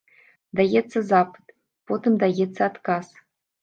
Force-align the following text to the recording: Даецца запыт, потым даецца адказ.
Даецца 0.59 0.97
запыт, 1.11 1.47
потым 1.87 2.13
даецца 2.27 2.61
адказ. 2.73 3.05